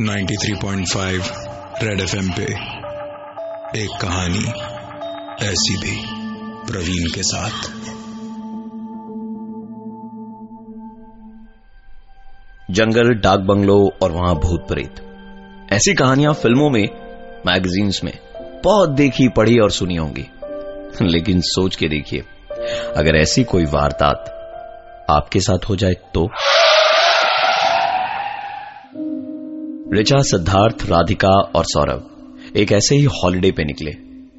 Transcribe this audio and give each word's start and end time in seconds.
93.5 0.00 1.32
red 1.82 2.00
FM 2.00 2.30
पे 2.30 2.42
एक 3.82 3.90
कहानी 4.02 4.48
ऐसी 5.46 5.76
भी 5.76 6.04
प्रवीण 6.72 7.08
के 7.08 7.22
साथ। 7.22 7.50
जंगल, 12.70 13.14
डाक 13.14 13.38
बंगलो 13.38 13.92
और 14.02 14.12
वहाँ 14.12 14.34
भूत 14.34 14.68
प्रेत। 14.68 14.94
ऐसी 15.72 15.94
कहानियाँ 15.94 16.34
फ़िल्मों 16.34 16.70
में 16.70 16.88
मैगजीन्स 17.46 18.04
में 18.04 18.18
बहुत 18.64 18.88
देखी, 18.90 19.28
पढ़ी 19.28 19.58
और 19.58 19.70
सुनी 19.70 19.96
होंगी। 19.96 20.26
लेकिन 21.02 21.40
सोच 21.40 21.76
के 21.76 21.88
देखिए, 21.88 22.20
अगर 22.96 23.16
ऐसी 23.16 23.44
कोई 23.44 23.64
वारदात 23.64 24.34
आपके 25.10 25.40
साथ 25.40 25.68
हो 25.68 25.76
जाए 25.76 25.94
तो? 26.14 26.28
ऋचा, 29.92 30.20
सिद्धार्थ, 30.20 30.82
राधिका 30.86 31.28
और 31.56 31.64
सौरभ 31.64 32.56
एक 32.56 32.72
ऐसे 32.72 32.96
ही 32.96 33.04
हॉलिडे 33.14 33.50
पे 33.50 33.64
निकले, 33.64 33.90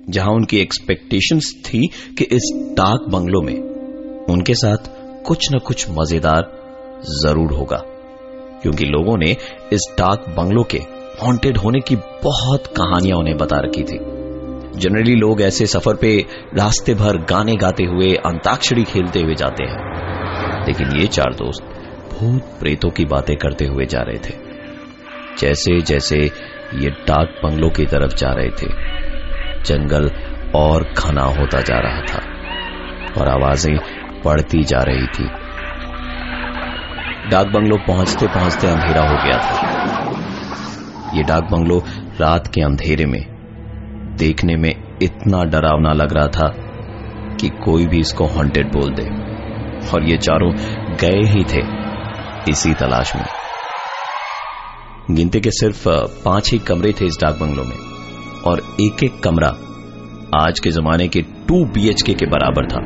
जहाँ 0.10 0.34
उनकी 0.34 0.58
एक्सपेक्टेशंस 0.58 1.54
थी 1.66 1.80
कि 2.18 2.24
इस 2.32 2.50
डाक 2.78 3.08
बंगलो 3.12 3.42
में 3.42 4.26
उनके 4.26 4.54
साथ 4.56 4.90
कुछ 5.26 5.48
न 5.54 5.60
कुछ 5.60 5.86
मज़ेदार 5.90 6.52
ज़रूर 7.16 7.54
होगा, 7.54 7.78
क्योंकि 8.62 8.86
लोगों 8.86 9.18
ने 9.18 9.32
इस 9.74 9.88
डाक 9.98 10.26
बंगलो 10.38 10.64
के 10.72 10.78
हॉन्टेड 11.18 11.58
होने 11.58 11.80
की 11.80 11.96
बहुत 12.24 12.68
कहानियाँ 12.78 13.18
उन्हें 13.18 13.38
बता 13.38 13.60
रखी 13.60 13.84
थी। 13.84 13.98
जनरली 14.80 15.16
लोग 15.16 15.42
ऐसे 15.42 15.66
सफ़र 15.68 15.96
पे 15.96 16.16
रास्ते 16.56 16.94
भर 16.94 17.18
गाने 17.26 17.56
गाते 17.56 17.84
हुए, 17.84 18.14
अंताक्षरी 18.16 18.84
खेलते 18.84 19.22
हुए 19.22 19.36
जाते 19.36 19.64
हैं, 19.64 20.66
लेकिन 20.68 20.96
ये 21.00 21.08
चार 21.10 21.34
दोस्त 21.36 21.64
भूत 22.12 22.60
प्रेतों 22.60 22.90
की 22.90 23.06
बातें 23.08 23.36
करते 23.38 23.66
हुए 23.66 23.86
जा 23.86 24.02
रहे 24.02 24.18
थे। 24.20 24.49
जैसे 25.38 25.82
जैसे 25.82 26.18
ये 26.74 26.90
डाक 26.90 27.40
बंगलों 27.44 27.70
की 27.70 27.86
तरफ़ 27.86 28.16
जा 28.16 28.30
रहे 28.30 28.50
थे, 28.50 28.68
जंगल 29.66 30.12
और 30.56 30.84
घना 30.84 31.22
होता 31.22 31.62
जा 31.62 31.80
रहा 31.80 32.02
था 32.02 32.20
और 33.22 33.28
आवाज़ें 33.28 33.78
बढ़ती 34.26 34.64
जा 34.64 34.80
रही 34.80 35.08
थी। 35.08 35.24
डाक 37.30 37.48
बंगलो 37.48 37.78
पहुँचते 37.78 38.28
पहुँचते 38.28 38.68
अंधेरा 38.68 39.02
हो 39.02 39.16
गया 39.24 39.38
था। 39.38 39.80
ये 41.18 41.24
डाक 41.24 41.44
बंगलो 41.44 41.84
रात 42.20 42.48
के 42.48 42.62
अंधेरे 42.62 43.06
में 43.06 43.22
देखने 44.20 44.56
में 44.56 44.98
इतना 45.02 45.44
डरावना 45.44 45.94
लग 45.94 46.14
रहा 46.14 46.28
था 46.28 46.48
कि 47.40 47.50
कोई 47.50 47.88
भी 47.88 48.00
इसको 48.00 48.26
हॉन्टेड 48.26 48.68
बोल 48.68 48.94
दे। 48.94 49.30
और 49.90 50.04
ये 50.04 50.18
चारों 50.18 50.52
गए 50.96 51.22
ही 51.22 51.44
थे 51.44 51.62
इसी 52.52 52.74
तलाश 52.74 53.16
में। 53.16 53.26
गिनती 55.12 55.40
के 55.40 55.52
सिर्फ़ 55.52 55.88
पाँच 56.26 56.52
ही 56.52 56.58
कमरे 56.58 56.92
थे 56.92 57.06
इस 57.06 57.18
डाक 57.22 57.36
बंगलों 57.40 57.64
में। 57.64 57.76
और 58.42 58.78
एक 58.82 59.04
एक 59.04 59.20
कमरा 59.20 59.48
आज 60.46 60.60
के 60.60 60.72
जमाने 60.72 61.08
के 61.08 61.22
टू 61.22 61.66
बीएचके 61.66 62.14
के 62.14 62.26
बराबर 62.26 62.66
था। 62.66 62.80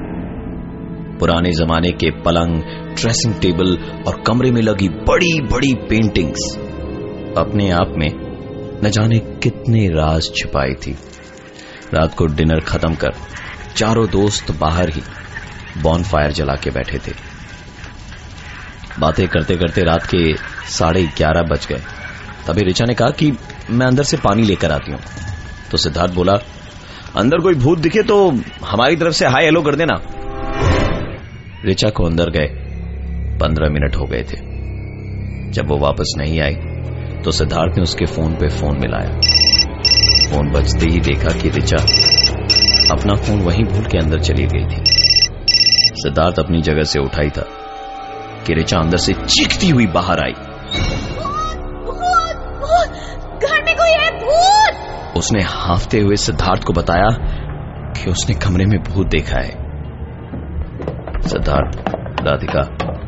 पुराने 1.20 1.52
जमाने 1.52 1.92
के 1.92 2.12
पलंग 2.12 2.64
ड्रेसिंग 2.96 3.34
टेबल 3.36 3.78
और 4.08 4.22
कमरे 4.28 4.52
में 4.52 4.62
लगी 4.62 4.90
बड़ी 4.90 5.42
बड़ी 5.42 5.74
पेंटिंग्स 5.74 6.58
अपने 7.38 7.70
आप 7.70 7.94
में 7.98 8.10
न 8.84 8.90
जाने 8.90 9.20
कितने 9.20 9.88
राज 9.88 10.32
छिपाई 10.36 10.74
थी। 10.74 10.98
रात 11.94 12.16
को 12.16 12.26
डिनर 12.26 12.60
खत्म 12.60 12.96
कर 12.96 13.12
चारों 13.76 14.08
दोस्त 14.10 14.52
बाहर 14.52 14.90
ही 14.90 15.02
बॉन 15.82 16.04
फायर 16.04 16.32
जला 16.32 16.56
के 16.56 16.70
बैठे 16.70 16.98
थे। 16.98 17.12
बातें 19.00 19.28
करते 19.28 19.56
करते 19.56 19.82
रात 19.82 20.04
के 20.06 20.36
साढ़े 20.68 21.04
ग्यारह 21.04 21.42
बज 21.42 21.68
गए। 21.72 21.82
तभी 22.48 22.62
रिचा 22.62 22.86
ने 22.86 22.94
कहा 22.94 23.10
कि 23.10 23.32
मैं 23.70 23.86
अंदर 23.86 24.04
से 24.04 24.18
पानी 24.18 24.44
लेकर 24.44 24.72
आती 24.72 24.92
हूँ। 24.92 25.00
तो 25.72 25.78
सिद्धार्थ 25.78 26.14
बोला, 26.14 26.34
अंदर 27.16 27.38
कोई 27.38 27.54
भूत 27.54 27.80
दिखे 27.80 28.04
तो 28.04 28.30
हमारी 28.66 28.96
तरफ़ 28.96 29.14
से 29.14 29.26
हाई 29.26 29.46
हेलो 29.46 29.62
कर 29.62 29.76
देना। 29.76 30.02
रिचा 31.66 31.90
को 31.90 32.06
अंदर 32.06 32.30
गए। 32.30 32.48
पंद्रह 33.40 33.70
मिनट 33.70 33.96
हो 33.96 34.06
गए 34.06 34.24
थे। 34.24 34.54
जब 35.52 35.68
वो 35.68 35.78
वापस 35.78 36.14
नहीं 36.18 36.42
आई 36.42 36.56
तो 37.24 37.32
सिद्धार्थ 37.32 37.78
ने 37.78 37.84
उसके 37.84 38.06
फ़ोन 38.06 38.34
पे 38.34 38.50
फ़ोन 38.50 38.78
मिलाया। 38.80 39.20
फ़ोन 40.32 40.52
बजते 40.52 40.86
ही 40.86 41.00
देखा 41.00 41.30
कि 41.42 41.50
रिचा 41.50 41.78
अपना 42.92 43.16
फ़ोन 43.16 43.40
वहीं 43.40 43.64
भूल 43.64 43.86
के 43.86 43.98
अंदर 43.98 44.20
चली 44.20 44.46
गई 44.46 44.66
थी। 44.66 44.84
सिद्धार्थ 45.96 46.40
अपनी 46.40 46.62
जगह 46.62 46.84
से 46.84 47.00
उठाई 47.00 47.30
था 47.30 47.46
कि 48.48 48.54
रिचा 48.54 48.78
अंदर 48.78 48.98
से 48.98 49.14
चीखती 49.14 49.70
हुई 49.70 49.86
बाहर 49.88 50.20
आई। 50.20 50.34
उसने 55.18 55.42
हाफते 55.44 56.00
हुए 56.00 56.16
सिद्धार्थ 56.18 56.64
को 56.64 56.74
बताया 56.74 57.10
कि 57.94 58.10
उसने 58.12 58.36
कमरे 58.36 58.66
में 58.66 58.80
भूत 58.84 59.08
देखा 59.08 59.40
है। 59.40 59.52
सिद्धार्थ 61.24 61.78
राधिका 62.22 62.62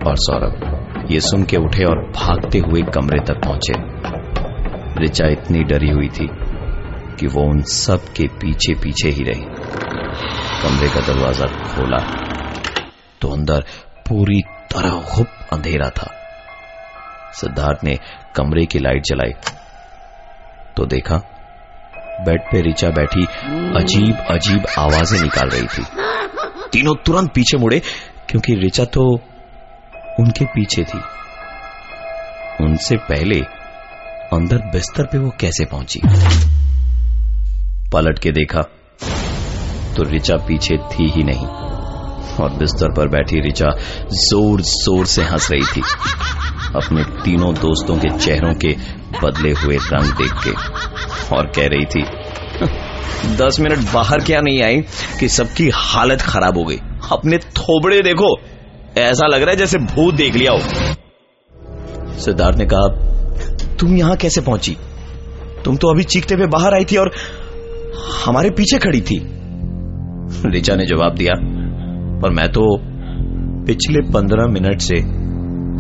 और 0.08 0.16
सौरभ 0.18 1.08
ये 1.12 1.20
सुन 1.22 1.44
के 1.44 1.58
उठे 1.58 1.84
और 1.84 2.02
भागते 2.12 2.60
हुए 2.60 2.82
कमरे 2.94 3.20
तक 3.26 3.42
पहुँचे। 3.46 3.74
रिचा 5.02 5.28
इतनी 5.30 5.64
डरी 5.64 5.90
हुई 5.90 6.10
थी 6.10 6.28
कि 7.20 7.28
वो 7.28 7.44
उन 7.44 7.62
सब 7.70 8.06
के 8.18 8.28
पीछे 8.42 8.74
पीछे 8.74 9.10
ही 9.10 9.24
रही। 9.24 9.46
कमरे 10.62 10.90
का 10.90 11.02
दरवाज़ा 11.08 11.46
खोला 11.66 12.00
तो 13.22 13.30
अंदर 13.30 13.66
पूरी 14.10 14.42
तरह 14.72 15.02
हुप 15.10 15.28
अंधेरा 15.54 15.90
था। 15.90 16.12
सिद्धार्थ 17.34 17.84
ने 17.84 17.98
कमरे 18.36 18.66
की 18.66 18.80
लाइट 18.80 19.04
जलाई 19.04 19.34
तो 20.78 20.86
देखा 20.88 21.18
बेड 22.22 22.42
पे 22.52 22.62
रिचा 22.62 22.90
बैठी 22.92 23.26
अजीब 23.78 24.26
अजीब 24.32 24.66
आवाज़ें 24.80 25.20
निकाल 25.22 25.50
रही 25.50 25.68
थी। 25.68 25.84
तीनों 26.72 26.94
तुरंत 27.06 27.32
पीछे 27.36 27.58
मुड़े, 27.58 27.80
क्योंकि 28.30 28.56
रिचा 28.56 28.86
तो 28.94 29.04
उनके 30.20 30.46
पीछे 30.46 30.84
थी। 30.84 31.00
उनसे 32.60 32.98
पहले 33.04 33.40
अंदर 34.34 34.58
बिस्तर 34.72 35.04
पे 35.04 35.18
वो 35.18 35.30
कैसे 35.40 35.66
पहुँची? 35.66 36.02
पलट 37.94 38.20
के 38.20 38.32
देखा 38.32 38.62
तो 39.96 40.04
रिचा 40.04 40.36
पीछे 40.38 40.78
थी 40.92 41.10
ही 41.12 41.24
नहीं, 41.24 41.48
और 42.36 42.58
बिस्तर 42.60 42.94
पर 42.94 43.08
बैठी 43.08 43.40
रिचा 43.42 43.70
ज़ोर 44.22 44.62
ज़ोर 44.64 45.06
से 45.06 45.24
हंस 45.24 45.52
रही 45.52 45.66
थी। 45.66 45.82
अपने 46.76 47.04
तीनों 47.24 47.54
दोस्तों 47.56 47.98
के 47.98 48.10
चेहरों 48.18 48.54
के 48.56 48.76
बदले 49.20 49.52
हुए 49.54 49.78
रंग 49.84 50.12
देख 50.14 50.34
के। 50.44 50.52
और 51.34 51.52
कह 51.56 51.68
रही 51.68 51.86
थी, 51.86 52.04
दस 53.38 53.60
मिनट 53.60 53.80
बाहर 53.94 54.24
क्या 54.24 54.40
नहीं 54.42 54.62
आई 54.64 54.82
कि 55.20 55.28
सबकी 55.30 55.70
हालत 55.76 56.22
खराब 56.22 56.58
हो 56.58 56.64
गई? 56.64 56.80
अपने 57.12 57.38
थोबड़े 57.58 58.02
देखो। 58.02 58.36
ऐसा 59.00 59.28
लग 59.28 59.42
रहा 59.42 59.52
है 59.52 59.58
जैसे 59.58 59.78
भूत 59.78 60.14
देख 60.14 60.36
लिया 60.36 60.52
हो। 60.52 60.60
सिद्धार्थ 62.20 62.58
ने 62.58 62.66
कहा, 62.66 62.88
तुम 63.80 63.96
यहाँ 63.98 64.16
कैसे 64.16 64.42
पहुँची? 64.42 64.76
तुम 65.66 65.78
तो 65.78 65.88
अभी 65.88 66.04
चीखते 66.06 66.36
हुए 66.36 66.48
बाहर 66.48 66.74
आई 66.74 66.86
थी 66.86 66.98
और 66.98 67.12
हमारे 68.26 68.50
पीछे 68.50 68.78
खड़ी 68.78 69.02
थी। 69.02 69.20
रिचा 70.46 70.76
ने 70.76 70.86
जवाब 70.86 71.16
दिया, 71.16 71.34
पर 72.22 72.30
मैं 72.30 72.48
तो 72.50 72.62
पिछले 73.66 74.02
पंद्रह 74.12 74.48
मिनट 74.50 74.82
से 74.82 74.96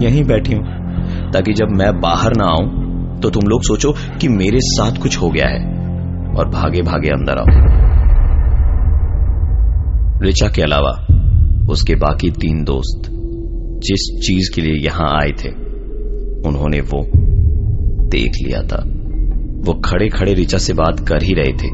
यहीं 0.05 0.23
बैठी 0.23 0.53
हूँ, 0.53 1.31
ताकि 1.31 1.53
जब 1.53 1.75
मैं 1.77 1.91
बाहर 2.01 2.35
ना 2.37 2.45
आऊँ 2.47 2.84
तो 3.25 3.29
तुम 3.29 3.47
लोग 3.47 3.61
सोचो 3.63 3.91
कि 4.21 4.27
मेरे 4.27 4.57
साथ 4.59 5.01
कुछ 5.01 5.17
हो 5.21 5.29
गया 5.29 5.47
है 5.47 5.59
और 6.35 6.49
भागे 6.49 6.81
भागे 6.81 7.09
अंदर 7.09 7.37
आओ। 7.37 7.45
रिचा 10.21 10.47
के 10.47 10.61
अलावा 10.61 10.91
उसके 11.69 11.95
बाकी 11.95 12.29
तीन 12.31 12.63
दोस्त 12.63 13.09
जिस 13.83 14.03
चीज़ 14.27 14.55
के 14.55 14.61
लिए 14.61 14.85
यहाँ 14.85 15.09
आए 15.21 15.31
थे, 15.31 15.49
उन्होंने 16.47 16.79
वो 16.81 17.01
देख 18.07 18.31
लिया 18.45 18.61
था। 18.61 18.83
वो 19.65 19.73
खड़े 19.81 20.09
खड़े 20.09 20.33
रिचा 20.33 20.57
से 20.57 20.73
बात 20.73 20.99
कर 20.99 21.23
ही 21.23 21.33
रहे 21.33 21.53
थे 21.53 21.69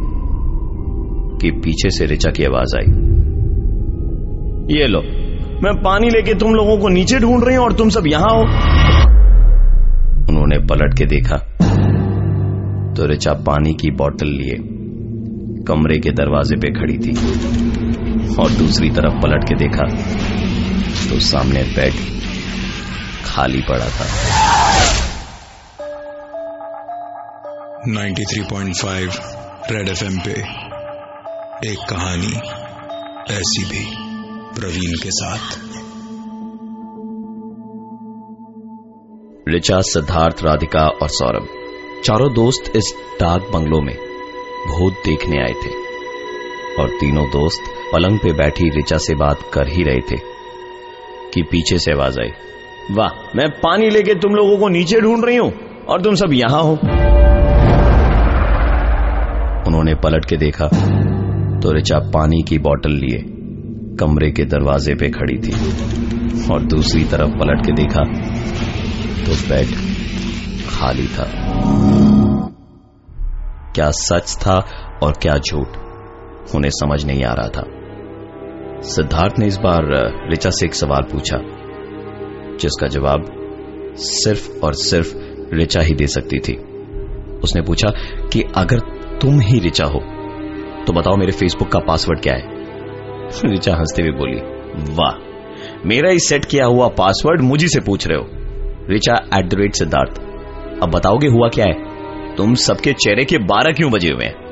कि 1.37 1.51
पीछे 1.51 1.89
से 1.89 2.05
रिचा 2.05 2.31
की 2.31 2.43
आवाज़ 2.43 2.77
आई। 2.77 2.85
ये 4.77 4.87
लो, 4.87 5.01
मैं 5.63 5.75
पानी 5.83 6.09
लेके 6.09 6.33
तुम 6.33 6.53
लोगों 6.53 6.77
को 6.77 6.89
नीचे 6.89 7.19
ढूंढ 7.19 7.43
रही 7.43 7.55
हूँ 7.55 7.65
और 7.65 7.73
तुम 7.73 7.89
सब 7.89 8.03
यहाँ 8.07 8.29
हो। 8.29 8.41
उन्होंने 10.29 10.57
पलट 10.59 10.97
के 10.97 11.05
देखा 11.05 11.50
तो 12.97 13.05
रिचा 13.05 13.33
पानी 13.33 13.73
की 13.73 13.91
बोतल 13.91 14.27
लिए 14.27 14.55
कमरे 15.67 15.97
के 15.99 16.11
दरवाजे 16.11 16.55
पे 16.55 16.71
खड़ी 16.71 16.97
थी 16.97 17.13
और 18.35 18.49
दूसरी 18.49 18.89
तरफ़ 18.89 19.13
पलट 19.13 19.43
के 19.43 19.55
देखा 19.55 19.85
तो 21.09 21.19
सामने 21.19 21.63
बेड 21.75 21.93
खाली 23.25 23.61
पड़ा 23.61 23.89
था। 23.89 24.05
93.5 27.87 29.19
रेड 29.71 29.89
एफएम 29.89 30.19
पे 30.19 30.35
एक 31.71 31.79
कहानी 31.89 32.33
ऐसी 33.33 33.63
भी 33.63 33.85
प्रवीण 34.59 34.93
के 35.03 35.11
साथ। 35.11 35.57
ऋचा 39.49 39.79
सिद्धार्थ 39.81 40.43
राधिका 40.43 40.87
और 41.01 41.09
सौरभ 41.09 41.60
चारों 42.03 42.33
दोस्त 42.33 42.71
इस 42.75 42.87
डाक 43.19 43.41
बंगलों 43.53 43.79
में 43.81 43.93
भूत 44.67 44.93
देखने 45.05 45.37
आए 45.37 45.53
थे 45.55 45.69
और 46.81 46.89
तीनों 46.99 47.25
दोस्त 47.31 47.69
पलंग 47.93 48.17
पे 48.19 48.31
बैठी 48.33 48.69
ऋचा 48.77 48.97
से 48.97 49.15
बात 49.15 49.41
कर 49.53 49.67
ही 49.67 49.83
रहे 49.83 49.99
थे 50.01 50.17
कि 51.33 51.41
पीछे 51.51 51.77
से 51.77 51.91
आवाज़ 51.91 52.19
आई, 52.19 52.31
वाह, 52.91 53.09
मैं 53.35 53.49
पानी 53.57 53.89
लेके 53.89 54.15
तुम 54.15 54.35
लोगों 54.35 54.57
को 54.57 54.69
नीचे 54.69 55.01
ढूंढ 55.01 55.25
रही 55.25 55.37
हूँ 55.37 55.51
और 55.85 56.01
तुम 56.01 56.15
सब 56.15 56.33
यहाँ 56.33 56.61
हो। 56.63 56.73
उन्होंने 59.67 59.95
पलट 60.03 60.25
के 60.25 60.37
देखा 60.37 60.67
तो 61.59 61.73
ऋचा 61.77 61.99
पानी 62.13 62.41
की 62.49 62.57
बोतल 62.59 62.97
लिए, 63.03 63.19
कमरे 63.99 64.31
के 64.31 64.45
दरवाजे 64.47 64.95
पे 64.95 65.09
खड़ी 65.11 65.37
थी 65.37 65.53
और 66.53 66.63
दूसरी 66.67 67.03
तरफ़ 67.05 67.37
पलट 67.39 67.65
के 67.65 67.73
देखा 67.75 68.03
तो 69.23 69.41
बेड 69.49 69.79
खाली 70.81 71.07
था। 71.07 71.25
क्या 73.75 73.89
सच 73.89 74.37
था 74.41 74.55
और 75.03 75.11
क्या 75.11 75.37
झूठ, 75.37 75.67
उन्हें 76.55 76.71
समझ 76.71 77.05
नहीं 77.05 77.23
आ 77.23 77.33
रहा 77.33 77.47
था। 77.47 77.63
सिद्धार्थ 78.81 79.39
ने 79.39 79.47
इस 79.47 79.57
बार 79.57 79.87
ऋचा 80.31 80.49
से 80.49 80.65
एक 80.65 80.73
सवाल 80.73 81.01
पूछा, 81.01 81.37
जिसका 82.57 82.87
जवाब 82.87 83.25
सिर्फ़ 83.95 84.65
और 84.65 84.73
सिर्फ़ 84.73 85.15
ऋचा 85.55 85.81
ही 85.81 85.95
दे 85.95 86.07
सकती 86.07 86.39
थी। 86.39 86.53
उसने 87.43 87.61
पूछा 87.61 87.87
कि 88.33 88.43
अगर 88.55 88.79
तुम 89.21 89.39
ही 89.39 89.59
ऋचा 89.59 89.85
हो 89.85 89.99
तो 90.87 90.93
बताओ 90.93 91.15
मेरे 91.15 91.31
फेसबुक 91.31 91.67
का 91.67 91.79
पासवर्ड 91.79 92.19
क्या 92.19 92.33
है? 92.33 92.47
ऋचा 93.53 93.75
हँसते 93.75 94.01
हुए 94.01 94.11
बोली, 94.11 94.37
वाह, 94.93 95.11
मेरा 95.85 96.09
ही 96.09 96.19
सेट 96.19 96.45
किया 96.45 96.65
हुआ 96.65 96.87
पासवर्ड 96.87 97.41
मुझे 97.41 97.67
से 97.67 97.79
पूछ 97.79 98.07
रहे 98.07 98.17
हो। 98.17 98.25
Richa 98.91 99.13
at 99.39 99.45
the 99.45 99.53
rate 99.53 99.75
Siddharth 99.75 100.30
अब 100.83 100.89
बताओगे 100.89 101.27
हुआ 101.27 101.47
क्या 101.47 101.65
है? 101.65 101.91
तुम 102.35 102.53
सबके 102.53 102.93
चेहरे 102.93 103.25
के 103.25 103.37
बारह 103.37 103.71
क्यों 103.71 103.91
बजे 103.91 104.09
हुए? 104.09 104.25
हैं 104.25 104.51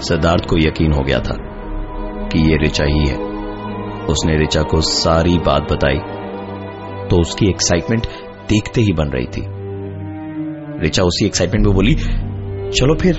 सिद्धार्थ 0.00 0.44
को 0.44 0.56
यकीन 0.58 0.92
हो 0.92 1.02
गया 1.02 1.18
था 1.18 1.34
कि 2.28 2.50
ये 2.50 2.56
रिचा 2.56 2.84
ही 2.84 3.06
है। 3.06 3.16
उसने 4.04 4.42
ऋचा 4.42 4.62
को 4.62 4.80
सारी 4.80 5.38
बात 5.38 5.72
बताई 5.72 5.98
तो 7.08 7.20
उसकी 7.20 7.46
एक्साइटमेंट 7.46 8.06
देखते 8.48 8.80
ही 8.80 8.92
बन 8.92 9.08
रही 9.08 9.26
थी। 9.26 9.60
ऋचा 10.86 11.02
उसी 11.02 11.26
एक्साइटमेंट 11.26 11.66
में 11.66 11.74
बोली, 11.74 11.94
चलो 12.70 12.94
फिर, 12.94 13.14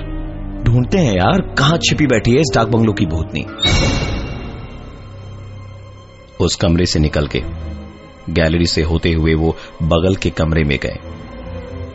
ढूंढते 0.64 0.98
हैं 0.98 1.14
यार, 1.14 1.54
कहाँ 1.58 1.78
छिपी 1.78 2.06
बैठी 2.06 2.30
है 2.30 2.40
इस 2.40 2.52
डाक 2.54 2.68
बंगलों 2.68 2.92
की 2.92 3.06
भूतनी? 3.06 3.46
उस 6.40 6.56
कमरे 6.56 6.86
से 6.86 7.00
निकल 7.00 7.26
के 7.26 7.38
गैलरी 8.30 8.66
से 8.66 8.82
होते 8.82 9.12
हुए 9.12 9.34
वो 9.34 9.56
बगल 9.82 10.14
के 10.14 10.30
कमरे 10.30 10.64
में 10.64 10.78
गए। 10.82 10.98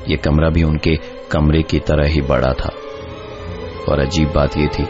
ये 0.10 0.18
कमरा 0.18 0.50
भी 0.50 0.64
उनके 0.64 0.96
कमरे 1.32 1.62
की 1.62 1.80
तरह 1.80 2.08
ही 2.08 2.22
बड़ा 2.22 2.54
था। 2.54 2.70
और 3.90 4.00
अजीब 4.00 4.30
बात 4.36 4.58
यह 4.58 4.68
थी 4.68 4.84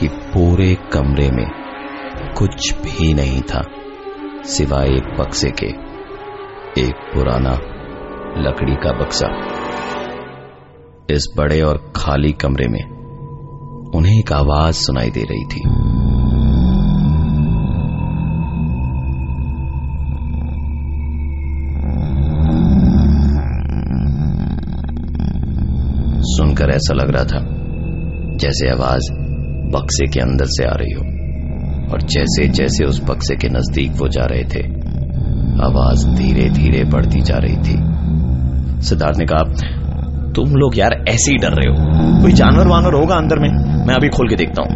कि 0.00 0.08
पूरे 0.08 0.76
कमरे 0.92 1.30
में 1.30 1.50
कुछ 2.38 2.74
भी 2.74 3.14
नहीं 3.14 3.42
था, 3.42 3.62
सिवाय 4.44 4.88
एक 4.88 5.16
बक्से 5.20 5.50
के, 5.50 5.66
एक 6.82 6.94
पुराना 7.14 7.52
लकड़ी 8.38 8.74
का 8.74 8.92
बक्सा। 8.92 9.28
इस 11.10 11.34
बड़े 11.36 11.60
और 11.60 11.92
खाली 11.96 12.32
कमरे 12.32 12.68
में 12.68 12.96
उन्हें 13.94 14.18
एक 14.18 14.32
आवाज़ 14.32 14.74
सुनाई 14.74 15.10
दे 15.10 15.22
रही 15.22 15.44
थी। 15.44 15.62
सुनकर 26.56 26.72
ऐसा 26.72 26.94
लग 26.94 27.10
रहा 27.10 27.24
था, 27.24 27.40
जैसे 28.36 28.70
आवाज़ 28.70 29.12
बक्से 29.72 30.06
के 30.06 30.20
अंदर 30.20 30.44
से 30.44 30.64
आ 30.64 30.72
रही 30.72 30.92
हो, 30.92 31.00
और 31.92 32.02
जैसे 32.02 32.48
जैसे 32.48 32.84
उस 32.84 33.02
बक्से 33.04 33.36
के 33.36 33.48
नज़दीक 33.48 33.92
वो 33.92 34.08
जा 34.08 34.24
रहे 34.24 34.44
थे, 34.44 34.62
आवाज़ 35.64 36.06
धीरे 36.06 36.50
धीरे 36.50 36.84
बढ़ती 36.84 37.20
जा 37.20 37.36
रही 37.36 37.56
थी। 37.56 37.76
सिद्धार्थ 38.82 39.18
ने 39.18 39.26
कहा, 39.26 39.44
तुम 40.32 40.54
लोग 40.54 40.78
यार 40.78 41.04
ऐसे 41.08 41.30
ही 41.30 41.36
डर 41.38 41.50
रहे 41.50 41.68
हो। 41.68 42.22
कोई 42.22 42.32
जानवर 42.32 42.66
वानवर 42.66 42.94
होगा 42.94 43.14
अंदर 43.14 43.38
में? 43.38 43.84
मैं 43.86 43.94
अभी 43.94 44.08
खोल 44.08 44.28
के 44.28 44.36
देखता 44.36 44.62
हूँ। 44.62 44.70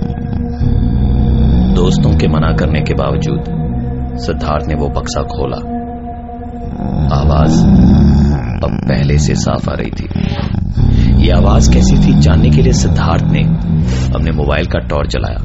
दोस्तों 1.74 2.12
के 2.18 2.28
मना 2.28 2.52
करने 2.52 2.80
के 2.80 2.94
बावजूद, 2.94 3.44
सिद्धार्थ 4.18 4.66
ने 4.68 4.74
वो 4.74 4.88
बक्सा 4.88 5.22
खोला। 5.22 5.80
आवाज़ 7.16 7.66
अब 8.64 8.80
पहले 8.88 9.18
से 9.18 9.34
साफ़ 9.34 9.70
आ 9.70 9.74
रही 9.74 9.90
थी। 9.90 10.08
ये 11.20 11.30
आवाज़ 11.30 11.72
कैसी 11.72 11.96
थी 11.96 12.12
जानने 12.20 12.50
के 12.50 12.62
लिए 12.62 12.72
सिद्धार्थ 12.72 13.24
ने 13.24 13.42
अपने 14.14 14.30
मोबाइल 14.30 14.66
का 14.66 14.78
टॉर्च 14.78 15.10
जलाया 15.10 15.38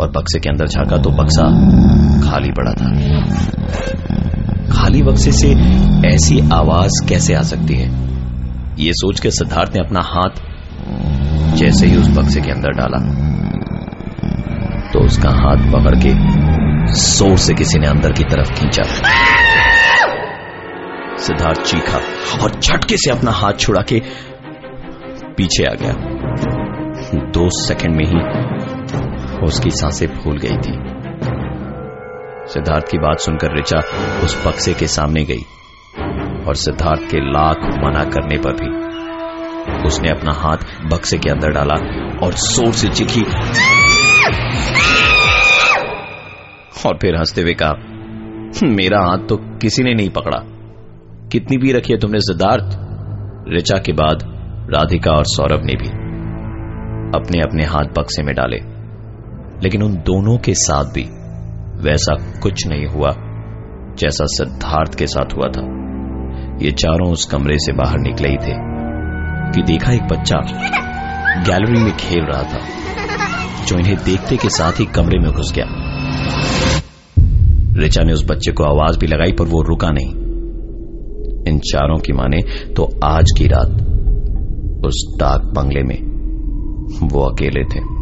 और 0.00 0.10
बक्से 0.10 0.38
के 0.38 0.48
अंदर 0.48 0.66
झांका 0.66 0.96
तो 0.96 1.10
बक्सा 1.10 1.44
खाली 2.30 2.50
पड़ा 2.50 2.72
था। 2.72 2.90
खाली 4.72 5.02
बक्से 5.02 5.32
से 5.32 5.48
ऐसी 6.08 6.40
आवाज़ 6.52 7.08
कैसे 7.08 7.34
आ 7.34 7.42
सकती 7.42 7.74
है? 7.74 7.88
ये 8.78 8.92
सोच 8.92 9.20
के 9.20 9.30
सिद्धार्थ 9.30 9.74
ने 9.74 9.80
अपना 9.80 10.00
हाथ 10.04 11.56
जैसे 11.56 11.86
ही 11.86 11.96
उस 11.96 12.08
बक्से 12.08 12.40
के 12.40 12.50
अंदर 12.50 12.72
डाला। 12.72 12.98
तो 14.92 14.98
उसका 14.98 15.30
हाथ 15.30 15.72
पकड़ 15.72 15.96
के 15.96 16.12
ज़ोर 16.94 17.36
से 17.36 17.54
किसी 17.54 17.78
ने 17.78 17.86
अंदर 17.86 18.12
की 18.12 18.24
तरफ़ 18.24 18.52
खींचा। 18.52 18.82
सिद्धार्थ 21.18 21.60
चीखा 21.60 21.98
और 22.42 22.60
झटके 22.60 22.96
से 22.96 23.10
अपना 23.10 23.30
हाथ 23.30 23.52
छुड़ा 23.52 23.82
के 23.82 24.02
पीछे 25.38 25.64
आ 25.64 25.74
गया। 25.74 25.92
दो 27.32 27.48
सेकंड 27.56 27.96
में 27.96 28.04
ही 28.04 29.46
उसकी 29.46 29.70
साँसें 29.70 30.06
फूल 30.14 30.38
गई 30.38 30.56
थी। 30.58 30.72
सिद्धार्थ 32.48 32.90
की 32.90 32.98
बात 32.98 33.18
सुनकर 33.18 33.58
ऋचा 33.58 33.78
उस 34.24 34.36
बक्से 34.46 34.74
के 34.74 34.86
सामने 34.86 35.24
गई 35.24 35.42
और 36.46 36.54
सिद्धार्थ 36.54 37.10
के 37.10 37.20
लाख 37.32 37.56
मना 37.84 38.04
करने 38.04 38.38
पर 38.38 38.52
भी 38.52 38.68
उसने 39.86 40.10
अपना 40.10 40.32
हाथ 40.32 40.64
बक्से 40.92 41.18
के 41.18 41.30
अंदर 41.30 41.50
डाला 41.50 41.74
और 42.26 42.34
ज़ोर 42.34 42.72
से 42.72 42.88
चिखी 42.88 43.22
और 46.86 46.96
फिर 46.96 47.16
हँसते 47.16 47.42
हुए 47.42 47.54
कहा, 47.54 47.72
मेरा 48.64 49.00
हाथ 49.00 49.26
तो 49.28 49.36
किसी 49.58 49.82
ने 49.82 49.94
नहीं 49.94 50.10
पकड़ा। 50.10 50.38
कितनी 51.32 51.56
भी 51.56 51.72
रखी 51.72 51.92
है 51.92 51.98
तुमने 51.98 52.20
सिद्धार्थ? 52.20 52.76
ऋचा 53.54 53.78
के 53.78 53.92
बाद 53.92 54.37
राधिका 54.74 55.10
और 55.10 55.24
सौरभ 55.26 55.60
ने 55.64 55.74
भी 55.74 55.88
अपने 57.18 57.40
अपने 57.40 57.64
हाथ 57.64 57.84
बक्से 57.84 58.22
में 58.22 58.34
डाले। 58.34 58.56
लेकिन 59.62 59.82
उन 59.82 59.94
दोनों 59.94 60.38
के 60.38 60.54
साथ 60.54 60.84
भी 60.84 61.04
वैसा 61.82 62.40
कुछ 62.40 62.66
नहीं 62.66 62.86
हुआ 62.86 63.10
जैसा 63.98 64.24
सिद्धार्थ 64.26 64.98
के 64.98 65.06
साथ 65.06 65.36
हुआ 65.36 65.48
था। 65.48 65.62
ये 66.62 66.70
चारों 66.72 67.12
उस 67.12 67.26
कमरे 67.26 67.58
से 67.58 67.72
बाहर 67.72 67.98
निकले 67.98 68.28
ही 68.28 68.36
थे 68.36 68.54
कि 69.52 69.62
देखा 69.62 69.92
एक 69.92 70.02
बच्चा 70.02 70.36
गैलरी 71.42 71.82
में 71.82 71.96
खेल 71.96 72.24
रहा 72.24 72.42
था, 72.42 72.60
जो 73.66 73.78
इन्हें 73.78 73.96
देखते 74.04 74.36
के 74.36 74.48
साथ 74.48 74.72
ही 74.72 74.84
कमरे 74.84 75.18
में 75.18 75.32
घुस 75.32 75.52
गया। 75.54 75.66
रिचा 77.82 78.02
ने 78.02 78.12
उस 78.12 78.26
बच्चे 78.30 78.52
को 78.52 78.64
आवाज़ 78.64 78.98
भी 78.98 79.06
लगाई, 79.06 79.32
पर 79.32 79.44
वो 79.44 79.62
रुका 79.62 79.90
नहीं। 79.90 80.14
इन 81.48 81.58
चारों 81.58 81.96
की 81.96 82.12
माने 82.12 82.42
तो 82.72 82.90
आज 83.04 83.26
की 83.38 83.46
रात 83.46 83.87
उस 84.86 85.16
डाक 85.20 85.40
बंगले 85.40 85.82
में। 85.82 86.18
वो 87.08 87.22
अकेले 87.22 87.64
थे। 87.64 87.98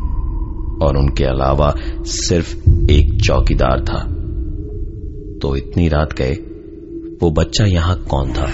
और 0.85 0.97
उनके 0.97 1.25
अलावा 1.25 1.75
सिर्फ़ 2.03 2.57
एक 2.91 3.21
चौकीदार 3.27 3.81
था। 3.81 3.99
तो 5.43 5.57
इतनी 5.57 5.89
रात 5.89 6.13
गए, 6.13 6.33
वो 7.23 7.31
बच्चा 7.31 7.65
यहाँ 7.65 7.97
कौन 7.97 8.33
था? 8.33 8.47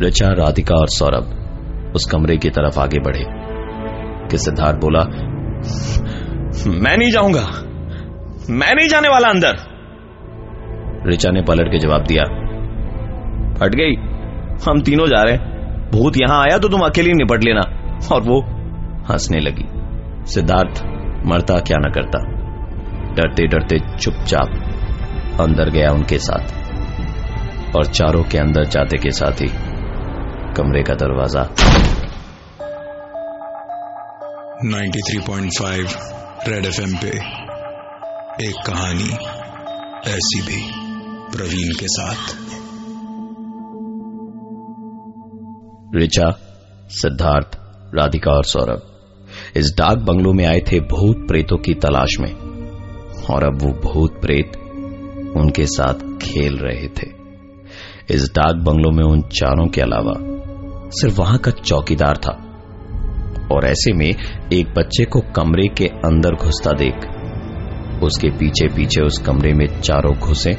ऋचा, 0.00 0.28
राधिका 0.28 0.74
और 0.74 0.88
सौरभ 0.88 1.36
उस 1.94 2.06
कमरे 2.06 2.36
की 2.36 2.50
तरफ़ 2.50 2.80
आगे 2.80 2.98
बढ़े। 2.98 3.24
कि 4.30 4.38
सिद्धार्थ 4.38 4.76
बोला, 4.76 5.00
मैं 6.80 6.96
नहीं 6.96 7.10
जाऊँगा। 7.10 7.46
मैं 8.50 8.74
नहीं 8.74 8.88
जाने 8.88 9.08
वाला 9.08 9.28
अंदर। 9.28 9.56
ऋचा 11.08 11.30
ने 11.30 11.42
पलट 11.42 11.72
के 11.72 11.78
जवाब 11.78 12.04
दिया 12.04 12.22
हट 13.64 13.74
गई। 13.74 13.94
हम 14.68 14.82
तीनों 14.82 15.06
जा 15.06 15.22
रहे 15.22 15.59
भूत 15.92 16.12
यहाँ 16.16 16.42
आया 16.42 16.58
तो 16.58 16.68
तुम 16.68 16.80
अकेली 16.80 17.12
निपट 17.12 17.44
लेना। 17.44 17.60
और 18.12 18.22
वो 18.22 18.40
हंसने 19.12 19.40
लगी। 19.40 19.64
सिद्धार्थ 20.32 20.82
मरता 21.26 21.58
क्या 21.58 21.76
न 21.80 21.90
करता। 21.90 22.18
डरते 23.14 23.46
डरते 23.46 23.98
चुपचाप 23.98 24.48
अंदर 25.40 25.70
गया 25.70 25.92
उनके 25.92 26.18
साथ। 26.18 26.60
और 27.76 27.86
चारों 27.86 28.22
के 28.22 28.38
अंदर 28.38 28.64
जाते 28.64 28.96
के 28.96 29.10
साथ 29.10 29.32
ही 29.32 29.48
कमरे 30.54 30.82
का 30.82 30.94
दरवाज़ा। 30.94 31.42
93.5 34.64 35.96
रेड 36.48 36.64
एफएम 36.64 36.96
पे 36.96 37.08
एक 38.48 38.54
कहानी 38.66 39.10
ऐसी 40.10 40.42
भी 40.42 40.70
प्रवीण 41.36 41.72
के 41.80 41.86
साथ। 41.86 42.59
रिचा 45.94 46.30
सिद्धार्थ, 46.92 47.56
राधिका 47.94 48.32
और 48.32 48.44
सौरभ। 48.44 48.82
इस 49.56 49.72
डाक 49.78 49.98
बंगलों 49.98 50.32
में 50.32 50.44
आए 50.46 50.60
थे 50.62 50.78
भूत 50.80 51.26
प्रेतों 51.28 51.56
की 51.56 51.74
तलाश 51.74 52.18
में, 52.20 52.32
और 53.30 53.44
अब 53.44 53.62
वो 53.62 53.72
भूत 53.82 54.20
प्रेत 54.20 54.56
उनके 55.36 55.66
साथ 55.66 56.04
खेल 56.18 56.58
रहे 56.58 56.88
थे। 56.98 57.08
इस 58.10 58.30
डाक 58.30 58.62
बंगलों 58.64 58.90
में 58.92 59.02
उन 59.04 59.22
चारों 59.32 59.66
के 59.66 59.80
अलावा 59.80 60.14
सिर्फ़ 60.90 61.18
वहाँ 61.18 61.38
का 61.38 61.50
चौकीदार 61.50 62.16
था, 62.16 62.36
और 63.52 63.66
ऐसे 63.66 63.92
में 63.92 64.08
एक 64.52 64.74
बच्चे 64.78 65.04
को 65.04 65.20
कमरे 65.36 65.68
के 65.68 65.86
अंदर 66.06 66.34
घुसता 66.36 66.72
देख, 66.74 67.08
उसके 68.02 68.30
पीछे 68.30 68.68
पीछे 68.68 69.00
उस 69.00 69.18
कमरे 69.18 69.52
में 69.52 69.66
चारों 69.80 70.16
घुसे 70.18 70.54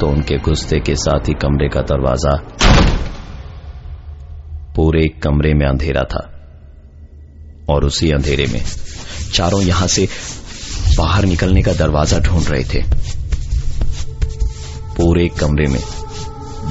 तो 0.00 0.06
उनके 0.06 0.36
घुसते 0.36 0.78
के 0.80 0.94
साथ 0.96 1.28
ही 1.28 1.34
कमरे 1.34 1.68
का 1.68 1.80
दरवाज़ा 1.82 2.36
पूरे 4.76 5.06
कमरे 5.22 5.52
में 5.54 5.66
अंधेरा 5.66 6.02
था 6.12 6.28
और 7.68 7.84
उसी 7.84 8.10
अंधेरे 8.12 8.46
में 8.46 8.62
चारों 9.34 9.60
यहाँ 9.62 9.86
से 9.88 10.06
बाहर 10.96 11.24
निकलने 11.24 11.62
का 11.62 11.72
दरवाज़ा 11.72 12.18
ढूंढ 12.20 12.48
रहे 12.48 12.64
थे। 12.64 12.82
पूरे 14.96 15.28
कमरे 15.40 15.66
में 15.66 15.80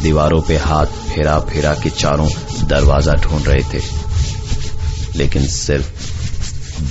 दीवारों 0.01 0.41
पे 0.41 0.57
हाथ 0.57 0.85
फेरा 0.85 1.39
फेरा 1.41 1.73
के 1.73 1.89
चारों 1.91 2.27
दरवाज़ा 2.67 3.13
ढूंढ 3.23 3.47
रहे 3.47 3.63
थे, 3.63 3.81
लेकिन 5.17 5.45
सिर्फ़ 5.47 5.89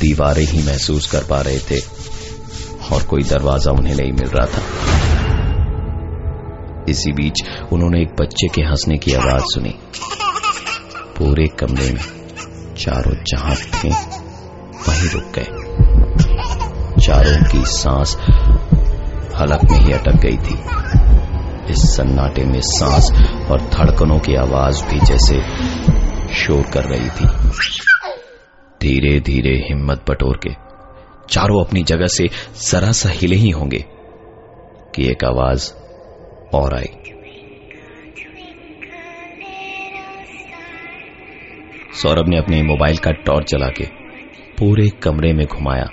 दीवारें 0.00 0.44
ही 0.44 0.62
महसूस 0.62 1.10
कर 1.10 1.24
पा 1.30 1.40
रहे 1.40 1.58
थे 1.70 1.80
और 2.94 3.02
कोई 3.02 3.22
दरवाज़ा 3.24 3.72
उन्हें 3.72 3.94
नहीं 3.94 4.12
मिल 4.12 4.28
रहा 4.28 4.46
था। 4.46 4.62
इसी 6.88 7.12
बीच 7.12 7.42
उन्होंने 7.72 8.00
एक 8.02 8.14
बच्चे 8.20 8.48
के 8.48 8.62
हंसने 8.62 8.98
की 8.98 9.12
आवाज़ 9.14 9.44
सुनी। 9.54 9.74
पूरे 11.20 11.46
कमरे 11.46 11.92
में 11.92 12.28
चारों 12.74 13.24
जहाँ 13.24 13.56
थे, 13.56 13.88
वहीं 14.88 15.10
रुक 15.10 15.22
गए। 15.22 15.70
चारों 17.00 17.50
की 17.50 17.64
सांस 17.66 18.16
हलक 19.36 19.70
में 19.70 19.78
ही 19.78 19.92
अटक 19.92 20.12
गई 20.12 20.36
थी। 20.36 20.54
इस 21.72 21.78
सन्नाटे 21.78 22.44
में 22.44 22.60
सांस 22.60 23.10
और 23.50 23.60
धड़कनों 23.60 24.18
की 24.18 24.34
आवाज़ 24.34 24.84
भी 24.84 25.00
जैसे 25.00 25.42
शोर 26.34 26.62
कर 26.62 26.84
रही 26.84 27.08
थी। 27.08 27.26
धीरे 28.82 29.20
धीरे 29.20 29.56
हिम्मत 29.68 30.04
बटोर 30.08 30.40
के 30.46 30.50
चारों 31.30 31.64
अपनी 31.64 31.82
जगह 31.82 32.06
से 32.06 32.28
जरा 32.70 32.92
सा 32.92 33.08
हिले 33.08 33.36
ही 33.36 33.50
होंगे 33.50 33.84
कि 34.94 35.10
एक 35.10 35.24
आवाज़ 35.24 35.72
और 36.54 36.74
आई। 36.74 37.19
सौरभ 41.92 42.28
ने 42.28 42.36
अपने 42.38 42.62
मोबाइल 42.62 42.96
का 42.96 43.10
टॉर्च 43.26 43.46
चला 43.46 43.68
के 43.68 43.84
पूरे 44.58 44.88
कमरे 45.02 45.32
में 45.32 45.46
घुमाया। 45.46 45.84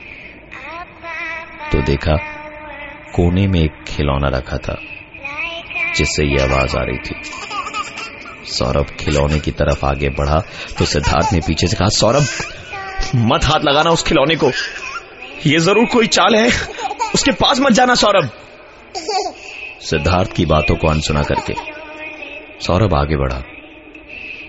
तो 1.71 1.81
देखा, 1.81 2.15
कोने 3.15 3.47
में 3.47 3.59
एक 3.61 3.83
खिलौना 3.87 4.27
रखा 4.27 4.57
था, 4.57 4.75
जिससे 5.95 6.25
ये 6.25 6.41
आवाज़ 6.43 6.77
आ 6.77 6.83
रही 6.83 6.97
थी। 6.97 7.15
सौरभ 8.49 8.95
खिलौने 8.99 9.39
की 9.39 9.51
तरफ़ 9.51 9.85
आगे 9.85 10.09
बढ़ा 10.09 10.39
तो 10.77 10.85
सिद्धार्थ 10.85 11.33
ने 11.33 11.39
पीछे 11.39 11.67
से 11.67 11.77
कहा, 11.77 11.87
सौरभ, 11.89 12.27
मत 13.15 13.45
हाथ 13.45 13.59
लगाना 13.63 13.89
उस 13.89 14.03
खिलौने 14.03 14.35
को। 14.35 14.51
ये 15.45 15.59
ज़रूर 15.59 15.85
कोई 15.85 16.07
चाल 16.09 16.35
है। 16.35 16.47
उसके 17.15 17.31
पास 17.33 17.59
मत 17.59 17.71
जाना, 17.71 17.95
सौरभ। 17.95 18.29
सिद्धार्थ 19.81 20.33
की 20.33 20.45
बातों 20.45 20.75
को 20.75 20.87
अनसुना 20.87 21.21
करके 21.23 21.53
सौरभ 22.65 22.95
आगे 22.95 23.17
बढ़ा। 23.17 23.41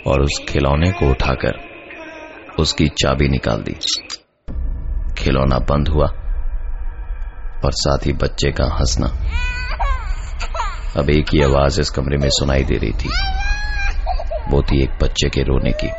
और 0.08 0.20
उस 0.20 0.40
खिलौने 0.48 0.92
को 0.92 1.10
उठाकर 1.10 1.52
उसकी 2.58 2.88
चाबी 2.88 3.28
निकाल 3.28 3.56
दी। 3.56 3.72
खिलौना 5.18 5.58
बंद 5.58 5.88
हुआ 5.88 6.06
और 7.64 7.72
साथ 7.72 8.06
ही 8.06 8.12
बच्चे 8.12 8.50
का 8.50 8.64
हंसना। 8.64 9.06
अब 10.96 11.10
एक 11.10 11.26
ही 11.34 11.42
आवाज़ 11.42 11.80
इस 11.80 11.90
कमरे 11.90 12.16
में 12.16 12.28
सुनाई 12.30 12.64
दे 12.64 12.74
रही 12.74 12.92
थी। 12.92 13.08
वो 14.50 14.62
थी 14.62 14.82
एक 14.82 14.90
बच्चे 15.02 15.28
के 15.28 15.42
रोने 15.42 15.72
की। 15.72 15.90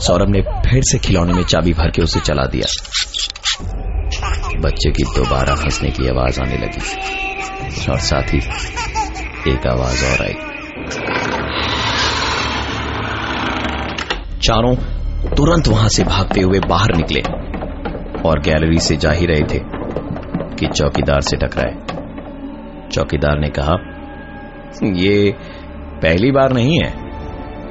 सौरभ 0.00 0.28
ने 0.28 0.40
फिर 0.42 0.82
से 0.82 0.98
खिलौने 0.98 1.32
में 1.32 1.42
चाबी 1.42 1.72
भर 1.72 1.90
के 1.90 2.02
उसे 2.02 2.20
चला 2.20 2.42
दिया। 2.42 2.66
बच्चे 4.60 4.90
की 4.90 5.02
दोबारा 5.02 5.54
हंसने 5.54 5.90
की 5.90 6.08
आवाज़ 6.08 6.40
आने 6.40 6.56
लगी 6.56 6.80
और 7.90 7.98
साथ 7.98 8.22
ही 8.22 8.38
एक 9.52 9.66
आवाज़ 9.66 10.04
और 10.04 10.26
आई। 10.26 10.49
चारों 14.50 14.74
तुरंत 15.36 15.68
वहाँ 15.68 15.88
से 15.88 16.04
भागते 16.04 16.40
हुए 16.40 16.60
बाहर 16.60 16.96
निकले 16.96 17.20
और 18.28 18.40
गैलरी 18.40 18.78
से 18.78 18.96
जा 18.96 19.10
ही 19.10 19.26
रहे 19.26 19.40
थे 19.40 19.58
कि 20.56 20.66
चौकीदार 20.66 21.20
से 21.20 21.36
टकराए। 21.36 21.74
चौकीदार 22.88 23.38
ने 23.38 23.48
कहा, 23.48 23.74
ये 24.84 25.34
पहली 26.02 26.30
बार 26.30 26.52
नहीं 26.52 26.78
है 26.78 26.94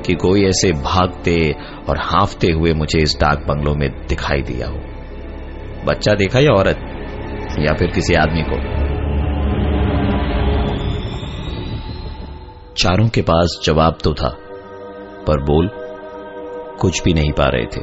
कि 0.05 0.13
कोई 0.13 0.45
ऐसे 0.45 0.71
भागते 0.71 1.55
और 1.89 1.97
हाफते 1.97 2.51
हुए 2.51 2.73
मुझे 2.73 2.99
इस 2.99 3.17
डाक 3.21 3.39
बंगलों 3.39 3.75
में 3.75 3.89
दिखाई 4.07 4.41
दिया 4.41 4.67
हो। 4.67 4.79
बच्चा 5.85 6.13
देखा 6.13 6.39
या 6.39 6.51
औरत, 6.51 6.77
या 7.59 7.73
फिर 7.73 7.87
किसी 7.87 8.13
आदमी 8.13 8.41
को? 8.41 8.55
चारों 12.73 13.09
के 13.09 13.21
पास 13.21 13.61
जवाब 13.65 13.97
तो 14.03 14.13
था, 14.13 14.37
पर 15.27 15.43
बोल 15.43 15.78
कुछ 16.81 17.03
भी 17.03 17.13
नहीं 17.13 17.31
पा 17.31 17.45
रहे 17.45 17.65
थे। 17.67 17.81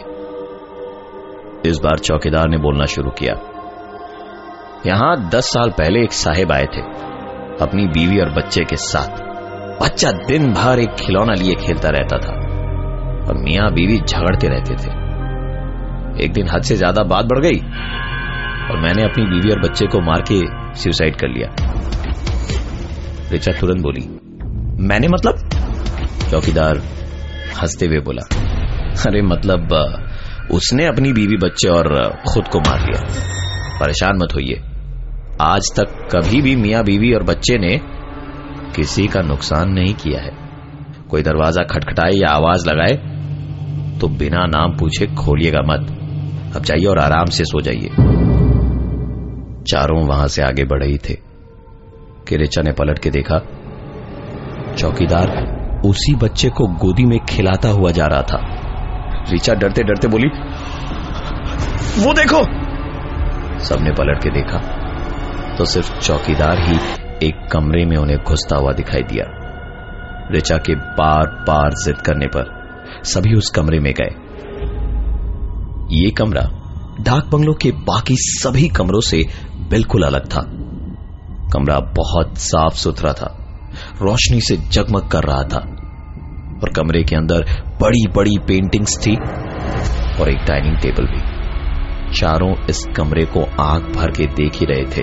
इस 1.70 1.78
बार 1.78 1.98
चौकीदार 1.98 2.48
ने 2.48 2.58
बोलना 2.58 2.84
शुरू 2.86 3.10
किया। 3.10 3.34
यहाँ 4.86 5.14
दस 5.30 5.52
साल 5.52 5.70
पहले 5.70 6.02
एक 6.02 6.12
साहेब 6.12 6.52
आए 6.52 6.66
थे, 6.66 6.80
अपनी 7.60 7.86
बीवी 7.88 8.20
और 8.20 8.30
बच्चे 8.32 8.64
के 8.64 8.76
साथ। 8.76 9.24
बच्चा 9.82 10.10
दिन 10.26 10.52
भर 10.52 10.80
एक 10.80 10.94
खिलौना 10.96 11.34
लिए 11.34 11.54
खेलता 11.56 11.88
रहता 11.88 12.18
था 12.18 12.34
और 13.28 13.38
मियाँ 13.38 13.70
बीवी 13.72 13.98
झगड़ते 13.98 14.48
रहते 14.48 14.74
थे। 14.76 14.90
एक 16.24 16.32
दिन 16.32 16.48
हद 16.48 16.62
से 16.62 16.76
ज़्यादा 16.76 17.02
बात 17.04 17.24
बढ़ 17.24 17.40
गई 17.40 17.58
और 18.66 18.80
मैंने 18.80 19.02
अपनी 19.02 19.24
बीवी 19.24 19.50
और 19.50 19.60
बच्चे 19.60 19.86
को 19.86 20.00
मार 20.00 20.24
के 20.30 20.40
सुसाइड 20.74 21.16
कर 21.16 21.28
लिया। 21.28 21.48
रिचा 23.30 23.52
तुरंत 23.52 23.82
बोली, 23.82 24.08
मैंने 24.88 25.08
मतलब? 25.08 25.48
चौकीदार 26.30 26.82
हँसते 27.60 27.86
हुए 27.86 28.00
बोला 28.00 28.22
अरे 29.06 29.22
मतलब 29.22 29.68
उसने 30.50 30.86
अपनी 30.86 31.12
बीवी 31.12 31.36
बच्चे 31.36 31.68
और 31.68 32.14
खुद 32.32 32.48
को 32.48 32.60
मार 32.60 32.80
लिया। 32.80 33.02
परेशान 33.80 34.16
मत 34.16 34.34
होइए। 34.34 34.62
आज 35.40 35.62
तक 35.76 36.08
कभी 36.16 36.40
भी 36.40 36.56
मियाँ 36.56 36.84
बीवी 36.84 37.12
और 37.12 37.22
बच्चे 37.22 37.58
ने 37.58 37.80
किसी 38.76 39.06
का 39.06 39.20
नुकसान 39.20 39.70
नहीं 39.70 39.94
किया 39.94 40.20
है। 40.20 40.30
कोई 41.10 41.22
दरवाज़ा 41.22 41.62
खटखटाए 41.62 42.12
या 42.12 42.28
आवाज़ 42.28 42.68
लगाए 42.68 42.92
तो 44.00 44.08
बिना 44.08 44.46
नाम 44.46 44.76
पूछे 44.78 45.06
खोलिएगा 45.06 45.60
मत। 45.60 45.90
अब 46.56 46.62
जाइए 46.62 46.86
और 46.86 46.98
आराम 46.98 47.24
से 47.24 47.44
सो 47.44 47.60
जाइए। 47.60 47.88
चारों 49.64 50.06
वहाँ 50.06 50.26
से 50.26 50.42
आगे 50.42 50.64
बढ़े 50.64 50.86
ही 50.86 50.98
थे। 50.98 51.26
कि 52.28 52.36
रिचा 52.36 52.62
ने 52.62 52.72
पलट 52.72 52.98
के 52.98 53.10
देखा, 53.10 53.38
चौकीदार 54.76 55.56
उसी 55.86 56.14
बच्चे 56.14 56.48
को 56.48 56.66
गोदी 56.66 57.04
में 57.04 57.18
खिलाता 57.18 57.68
हुआ 57.68 57.90
जा 57.90 58.06
रहा 58.06 58.22
था। 58.22 58.65
रिचा 59.30 59.54
डरते 59.54 59.82
डरते 59.82 60.08
बोली, 60.08 60.28
वो 62.04 62.12
देखो। 62.12 62.66
सबने 63.64 63.90
पलट 63.90 64.22
के 64.22 64.30
देखा। 64.30 64.86
तो 65.58 65.64
सिर्फ़ 65.64 65.98
चौकीदार 65.98 66.58
ही 66.58 66.76
एक 67.28 67.48
कमरे 67.52 67.84
में 67.84 67.96
उन्हें 67.96 68.18
घुसता 68.18 68.56
हुआ 68.56 68.72
दिखाई 68.72 69.02
दिया। 69.02 69.24
रिचा 70.30 70.56
के 70.56 70.74
बार 70.74 71.26
बार 71.26 71.70
जिद 71.70 71.96
करने 71.96 72.26
पर 72.26 72.56
सभी 73.04 73.34
उस 73.34 73.50
कमरे 73.50 73.80
में 73.80 73.94
गए। 74.00 74.26
ये 75.96 76.10
कमरा 76.10 76.42
डाक 77.00 77.26
बंगलों 77.26 77.54
के 77.54 77.70
बाकी 77.70 78.14
सभी 78.18 78.68
कमरों 78.68 79.00
से 79.00 79.24
बिल्कुल 79.70 80.02
अलग 80.02 80.26
था। 80.26 80.40
कमरा 81.52 81.80
बहुत 81.80 82.38
साफ़ 82.38 82.74
सुथरा 82.74 83.12
था। 83.12 83.38
रोशनी 84.02 84.40
से 84.40 84.56
जगमग 84.56 85.08
कर 85.08 85.22
रहा 85.22 85.42
था। 85.42 85.75
और 86.62 86.72
कमरे 86.76 87.02
के 87.02 87.16
अंदर 87.16 87.44
बड़ी 87.80 88.06
बड़ी 88.16 88.38
पेंटिंग्स 88.38 88.98
थी 89.06 89.16
और 90.20 90.30
एक 90.30 90.38
डाइनिंग 90.38 90.76
टेबल 90.76 91.06
भी। 91.06 91.36
चारों 92.12 92.54
इस 92.70 92.84
कमरे 92.96 93.24
को 93.24 93.42
आग 93.60 93.82
भर 93.82 94.10
के 94.10 94.26
देख 94.26 94.54
ही 94.54 94.66
रहे 94.66 94.84
थे 94.84 95.02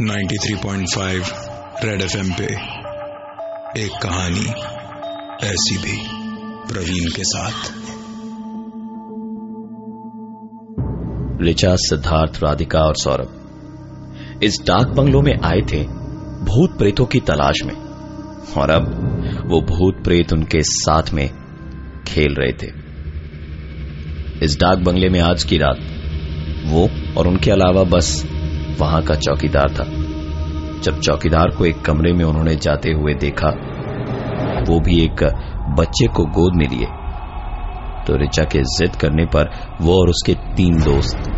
ninety 0.00 0.36
three 0.36 0.54
point 0.54 0.86
five 0.94 1.24
Red 1.84 2.02
FM 2.02 2.32
पे 2.32 2.44
एक 3.84 3.90
कहानी 4.02 4.46
ऐसी 5.46 5.78
भी। 5.78 6.29
प्रवीण 6.72 7.10
के 7.16 7.22
साथ। 7.24 7.72
रिचा 11.42 11.74
सिद्धार्थ, 11.76 12.40
राधिका 12.44 12.78
और 12.78 12.96
सौरभ 12.96 13.36
इस 14.42 14.58
डाक 14.66 14.88
बंगलों 14.88 15.22
में 15.22 15.34
आए 15.44 15.60
थे 15.72 15.84
भूत 16.44 16.78
प्रेतों 16.78 17.04
की 17.04 17.20
तलाश 17.20 17.56
में। 17.64 17.74
और 18.58 18.70
अब 18.70 18.84
वो 19.46 19.60
भूत 19.60 20.04
प्रेत 20.04 20.32
उनके 20.32 20.62
साथ 20.62 21.02
में 21.12 21.30
खेल 22.08 22.34
रहे 22.38 22.52
थे। 22.52 22.72
इस 24.44 24.56
डाक 24.60 24.78
बंगले 24.78 25.08
में 25.08 25.20
आज 25.20 25.44
की 25.44 25.58
रात 25.58 25.78
वो 26.66 26.88
और 27.18 27.26
उनके 27.26 27.50
अलावा 27.50 27.84
बस 27.84 28.26
वहाँ 28.80 29.02
का 29.02 29.14
चौकीदार 29.14 29.70
था। 29.70 29.84
जब 30.80 31.00
चौकीदार 31.00 31.48
को 31.48 31.64
एक 31.64 31.80
कमरे 31.80 32.12
में 32.12 32.24
उन्होंने 32.24 32.56
जाते 32.56 32.90
हुए 32.90 33.14
देखा, 33.14 33.48
वो 34.68 34.80
भी 34.80 35.04
एक 35.04 35.46
बच्चे 35.74 36.06
को 36.06 36.24
गोद 36.24 36.54
में 36.56 36.68
लिए। 36.68 36.86
तो 38.06 38.16
रिचा 38.16 38.44
के 38.44 38.62
जिद 38.68 38.96
करने 38.96 39.24
पर 39.26 39.50
वो 39.80 40.00
और 40.00 40.08
उसके 40.08 40.34
तीन 40.56 40.82
दोस्त 40.82 41.30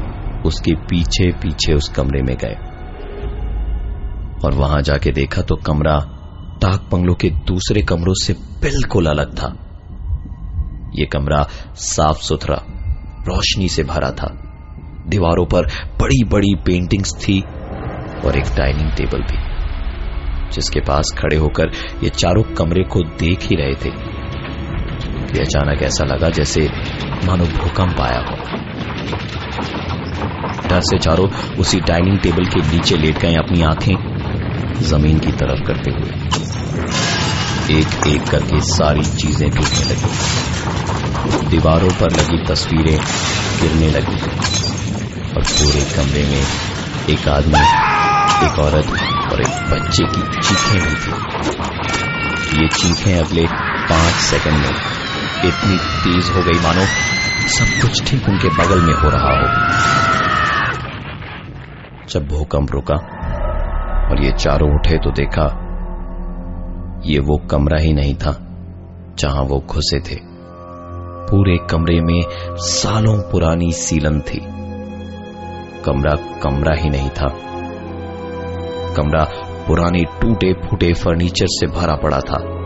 उसके 0.47 0.75
पीछे 0.75 1.31
पीछे 1.33 1.75
उस 1.75 1.89
कमरे 1.89 2.23
में 2.23 2.37
गए। 2.37 2.55
और 4.45 4.55
वहाँ 4.55 4.81
जाके 4.83 5.11
देखा 5.11 5.43
तो 5.43 5.57
कमरा 5.57 5.99
डाक 6.63 6.89
बंगलों 6.93 7.15
के 7.15 7.31
दूसरे 7.31 7.83
कमरों 7.83 8.15
से 8.15 8.33
बिल्कुल 8.33 9.07
अलग 9.07 9.37
था। 9.39 9.55
यह 10.95 11.09
कमरा 11.13 11.43
साफ़ 11.75 12.23
सुथरा 12.23 12.57
रोशनी 13.27 13.69
से 13.69 13.85
भरा 13.85 14.11
था। 14.11 14.27
दीवारों 15.07 15.45
पर 15.47 15.67
बड़ी 16.01 16.25
बड़ी 16.25 16.55
पेंटिंग्स 16.55 17.15
थी 17.17 17.41
और 18.25 18.37
एक 18.37 18.55
डाइनिंग 18.57 18.91
टेबल 18.91 19.23
भी, 19.23 19.39
जिसके 20.51 20.81
पास 20.81 21.15
खड़े 21.19 21.37
होकर 21.37 21.71
ये 22.05 22.09
चारों 22.09 22.43
कमरे 22.43 22.85
को 22.85 23.03
देख 23.19 23.43
ही 23.43 23.57
रहे 23.57 23.75
थे। 23.75 24.12
कि 25.33 25.39
अचानक 25.39 25.83
ऐसा 25.83 26.05
लगा 26.05 26.31
जैसे 26.31 26.61
मानो 27.25 27.45
भूकंप 27.45 28.01
आया 28.01 28.19
हो। 28.19 28.37
डर 30.69 30.81
से 30.81 30.99
चारों 30.99 31.29
उसी 31.59 31.81
डाइनिंग 31.81 32.19
टेबल 32.19 32.45
के 32.45 32.61
नीचे 32.61 32.97
लेट 32.97 33.19
गए 33.19 33.35
अपनी 33.35 33.63
आँखें 33.63 33.95
ज़मीन 34.83 35.19
की 35.19 35.33
तरफ़ 35.33 35.67
करते 35.67 35.91
हुए। 35.91 36.11
एक 37.79 38.07
एक 38.07 38.23
करके 38.23 38.61
सारी 38.61 39.05
चीज़ें 39.05 39.51
टूटने 39.51 39.85
लगी। 39.85 41.51
दीवारों 41.51 41.91
पर 41.91 42.11
लगी 42.11 42.45
तस्वीरें 42.49 42.99
गिरने 43.61 43.91
लगी। 43.91 44.17
और 45.37 45.43
पूरे 45.43 45.81
कमरे 45.81 46.25
में 46.25 46.47
एक 47.11 47.29
आदमी, 47.29 47.59
एक 48.47 48.59
औरत 48.59 48.87
और 49.33 49.41
एक 49.41 49.71
बच्चे 49.71 50.05
की 50.05 50.41
चीखें 50.41 50.81
भी 50.81 50.95
थी। 50.95 51.43
ये 52.63 52.69
चीखें 52.69 53.19
अगले 53.19 53.47
पाँच 53.91 54.15
सेकंड 54.15 54.59
में 54.59 54.92
इतनी 55.39 55.77
तेज 55.77 56.31
हो 56.31 56.43
गई 56.43 56.61
मानो, 56.61 56.85
सब 57.49 57.83
कुछ 57.83 58.11
ठीक 58.11 58.29
उनके 58.29 58.49
बगल 58.49 58.83
में 58.83 58.95
हो 58.95 59.09
रहा 59.09 59.31
हो। 59.31 59.47
जब 62.09 62.29
भूकंप 62.29 62.73
रुका 62.73 62.95
और 64.11 64.25
ये 64.25 64.33
चारों 64.33 64.75
उठे 64.75 64.99
तो 64.99 65.11
देखा, 65.11 65.59
ये 67.07 67.19
वो 67.19 67.49
कमरा 67.51 67.79
ही 67.81 67.93
नहीं 67.93 68.15
था 68.15 68.33
जहाँ 69.19 69.43
वो 69.43 69.65
घुसे 69.71 70.01
थे। 70.01 70.17
पूरे 71.31 71.57
कमरे 71.71 72.01
में 72.01 72.23
सालों 72.57 73.19
पुरानी 73.31 73.73
सीलन 73.73 74.21
थी। 74.21 74.39
कमरा 75.85 76.41
कमरा 76.43 76.75
ही 76.75 76.91
नहीं 76.91 77.11
था। 77.11 77.29
कमरा 78.97 79.25
पुराने 79.67 80.05
टूटे 80.21 80.53
फूटे 80.53 80.93
फर्नीचर 80.93 81.47
से 81.49 81.67
भरा 81.67 81.95
पड़ा 81.97 82.19
था। 82.19 82.62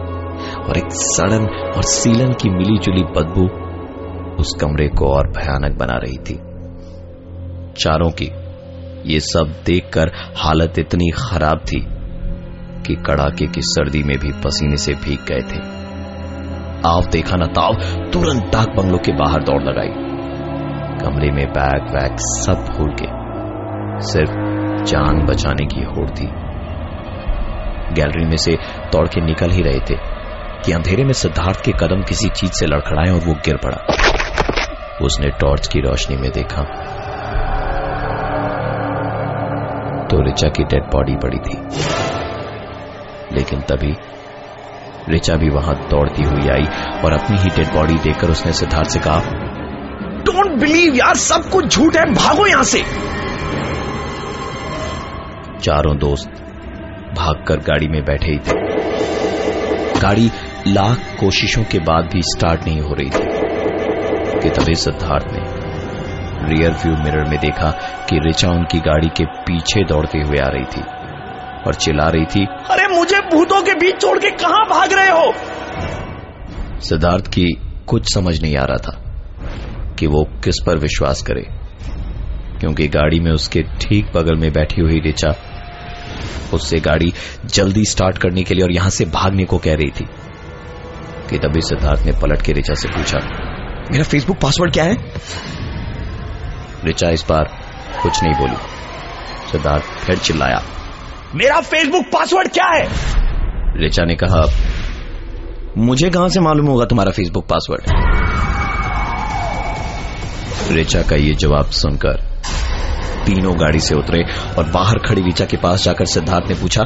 और 0.55 0.76
एक 0.76 0.93
सड़न 0.93 1.47
और 1.76 1.83
सीलन 1.83 2.33
की 2.33 2.50
मिली 2.50 2.79
जुली 2.79 3.03
बदबू 3.03 3.67
उस 4.37 4.54
कमरे 4.61 4.89
को 4.89 5.06
और 5.06 5.28
भयानक 5.28 5.78
बना 5.78 5.97
रही 5.97 6.17
थी। 6.17 6.35
चारों 7.78 8.11
की 8.11 8.30
ये 9.13 9.21
सब 9.21 9.63
देखकर 9.67 10.11
हालत 10.37 10.78
इतनी 10.78 11.11
खराब 11.11 11.59
थी 11.59 11.87
कि 12.82 12.95
कड़ाके 12.95 13.47
की 13.47 13.61
सर्दी 13.63 14.02
में 14.02 14.19
भी 14.19 14.32
पसीने 14.32 14.76
से 14.76 14.93
भीग 14.95 15.19
गए 15.19 15.41
थे। 15.41 15.76
आव 16.89 17.02
देखा 17.13 17.37
न 17.37 17.47
ताव, 17.47 17.75
तुरंत 18.11 18.43
डाक 18.43 18.69
बंगलों 18.69 18.99
के 18.99 19.13
बाहर 19.13 19.43
दौड़ 19.43 19.63
लगाई। 19.63 19.89
कमरे 20.99 21.30
में 21.30 21.47
बैग, 21.47 21.82
वैग 21.82 22.17
सब 22.19 22.54
भूल 22.54 22.95
के 23.02 23.26
सिर्फ़ 24.06 24.32
जान 24.85 25.26
बचाने 25.26 25.67
की 25.67 25.80
होड़ 25.80 26.11
थी। 26.11 26.26
गैलरी 27.95 28.25
में 28.25 28.37
से 28.37 28.52
दौड़ 28.93 29.09
के 29.09 29.21
निकल 29.21 29.50
ही 29.50 29.63
रहे 29.63 29.80
थे। 29.91 29.97
कि 30.64 30.73
अंधेरे 30.73 31.04
में 31.04 31.12
सिद्धार्थ 31.12 31.64
के 31.64 31.73
कदम 31.73 32.02
किसी 32.02 32.28
चीज़ 32.28 32.52
से 32.52 32.66
लड़खड़ाए 32.66 33.10
और 33.10 33.21
वो 33.21 33.34
गिर 33.34 33.56
पड़ा। 33.56 33.78
उसने 35.02 35.28
टॉर्च 35.28 35.66
की 35.66 35.80
रोशनी 35.80 36.16
में 36.16 36.30
देखा। 36.32 36.62
तो 40.10 40.23
रिचा 40.23 40.49
की 40.49 40.64
डेड 40.64 40.82
बॉडी 40.82 41.16
पड़ी 41.16 41.38
थी। 41.38 41.58
लेकिन 43.32 43.60
तभी 43.60 43.95
रिचा 45.08 45.36
भी 45.36 45.49
वहाँ 45.49 45.75
दौड़ती 45.90 46.23
हुई 46.23 46.49
आई 46.49 46.64
और 47.04 47.12
अपनी 47.12 47.38
ही 47.38 47.49
डेड 47.49 47.75
बॉडी 47.75 47.95
देखकर 47.95 48.30
उसने 48.30 48.52
सिद्धार्थ 48.52 48.90
से 48.90 49.00
कहा 49.00 49.21
डोंट 50.16 50.60
बिलीव 50.60 50.95
यार, 50.95 51.14
सब 51.14 51.50
कुछ 51.50 51.76
झूठ 51.76 51.97
है, 51.97 52.04
भागो 52.14 52.47
यहाँ 52.47 52.62
से! 52.62 52.82
चारों 55.60 55.99
दोस्त 55.99 56.30
भागकर 57.16 57.56
गाड़ी 57.56 57.88
में 57.88 58.04
बैठे 58.04 58.26
ही 58.26 58.38
थे। 58.38 58.52
गाड़ी 60.00 60.30
लाख 60.67 61.17
कोशिशों 61.21 61.65
के 61.65 61.79
बाद 61.79 62.11
भी 62.13 62.23
स्टार्ट 62.23 62.67
नहीं 62.67 62.81
हो 62.81 62.95
रही 62.95 63.11
थी। 63.11 63.21
कि 64.41 64.50
तभी 64.50 64.75
सिद्धार्थ 64.75 65.26
ने 65.33 65.67
रियर 66.49 66.71
व्यू 66.71 66.97
मिरर 66.97 67.25
में 67.29 67.39
देखा 67.41 67.71
कि 68.09 68.19
रिचा 68.19 68.50
उनकी 68.50 68.79
गाड़ी 68.79 69.09
के 69.09 69.25
पीछे 69.25 69.85
दौड़ते 69.85 70.19
हुए 70.19 70.39
आ 70.39 70.49
रही 70.49 70.65
थी 70.65 70.81
और 71.67 71.75
चिल्ला 71.75 72.09
रही 72.09 72.25
थी 72.25 72.47
अरे 72.47 72.99
मुझे 72.99 73.21
भूतों 73.21 73.63
के 73.63 73.75
बीच 73.75 74.00
छोड़ 74.00 74.19
के 74.19 74.31
कहा 74.31 74.65
भाग 74.65 74.93
रहे 74.93 75.11
हो? 75.11 75.33
सिद्धार्थ 76.81 77.26
की 77.26 77.47
कुछ 77.87 78.15
समझ 78.15 78.43
नहीं 78.43 78.57
आ 78.57 78.65
रहा 78.65 78.76
था 78.76 79.02
कि 79.99 80.07
वो 80.07 80.25
किस 80.45 80.55
पर 80.67 80.79
विश्वास 80.79 81.23
करे 81.23 81.47
क्योंकि 82.61 82.89
गाड़ी 82.89 83.21
में 83.21 83.33
उसके 83.33 83.63
ठीक 83.63 84.07
बगल 84.15 84.37
में 84.37 84.52
बैठी 84.52 84.81
हुई 84.81 85.00
रिचा 85.00 85.35
उससे 86.55 86.76
गाड़ी 86.76 87.13
जल्दी 87.47 87.85
स्टार्ट 87.85 88.19
करने 88.19 88.43
के 88.43 88.55
लिए 88.55 88.65
और 88.65 88.73
यहाँ 88.73 88.91
से 88.91 89.05
भागने 89.05 89.45
को 89.45 89.59
कह 89.59 89.75
रही 89.75 89.91
थी। 89.91 90.07
कि 91.30 91.39
तभी 91.39 91.60
सिद्धार्थ 91.60 92.06
ने 92.06 92.12
पलट 92.12 92.43
के 92.43 92.52
रिचा 92.52 92.75
से 92.75 92.89
पूछा, 92.89 93.19
मेरा 93.93 94.04
फेसबुक 94.04 94.36
पासवर्ड 94.43 94.73
क्या 94.73 94.84
है? 94.84 94.97
रिचा 96.84 97.10
इस 97.10 97.25
बार 97.28 97.50
कुछ 98.02 98.23
नहीं 98.23 98.34
बोली। 98.34 98.56
सिद्धार्थ 99.50 99.84
फिर 100.04 100.19
चिल्लाया, 100.19 100.62
मेरा 101.34 101.60
फेसबुक 101.60 102.06
पासवर्ड 102.12 102.49
क्या 102.49 102.67
है? 102.67 102.89
रिचा 103.76 104.04
ने 104.04 104.15
कहा, 104.15 104.45
मुझे 105.78 106.10
कहाँ 106.10 106.28
से 106.28 106.41
मालूम 106.41 106.67
होगा 106.67 106.84
तुम्हारा 106.84 107.10
फेसबुक 107.10 107.47
पासवर्ड 107.47 107.82
रिचा 110.71 111.02
का 111.02 111.17
ये 111.17 111.34
जवाब 111.34 111.71
सुनकर 111.71 112.21
तीनों 113.26 113.54
गाड़ी 113.60 113.80
से 113.80 113.95
उतरे 113.95 114.23
और 114.58 114.71
बाहर 114.71 114.99
खड़ी 114.99 115.23
रिचा 115.23 115.45
के 115.45 115.56
पास 115.56 115.84
जाकर 115.84 116.04
सिद्धार्थ 116.04 116.49
ने 116.49 116.54
पूछा, 116.54 116.84